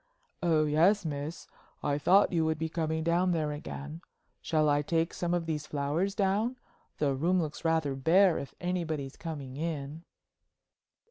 "Oh 0.41 0.65
yes, 0.65 1.05
miss. 1.05 1.45
I 1.83 1.99
thought 1.99 2.33
you 2.33 2.43
would 2.43 2.57
be 2.57 2.69
coming 2.69 3.03
down 3.03 3.33
there 3.33 3.51
again. 3.51 4.01
Shall 4.41 4.67
I 4.67 4.81
take 4.81 5.13
some 5.13 5.31
of 5.35 5.45
these 5.45 5.67
flowers 5.67 6.15
down? 6.15 6.57
The 6.97 7.13
room 7.13 7.39
looks 7.39 7.63
rather 7.63 7.93
bare, 7.93 8.39
if 8.39 8.55
anybody's 8.59 9.15
coming 9.15 9.57
in." 9.57 10.03